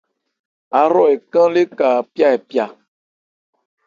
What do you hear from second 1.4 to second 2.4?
léka pyá ɛ